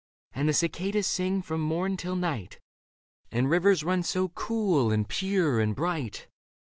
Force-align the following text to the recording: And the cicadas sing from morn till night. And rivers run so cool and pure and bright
And 0.33 0.49
the 0.49 0.53
cicadas 0.53 1.05
sing 1.05 1.43
from 1.43 1.61
morn 1.61 1.95
till 1.95 2.15
night. 2.15 2.59
And 3.31 3.51
rivers 3.51 3.83
run 3.83 4.01
so 4.01 4.29
cool 4.29 4.91
and 4.91 5.07
pure 5.07 5.59
and 5.59 5.75
bright 5.75 6.27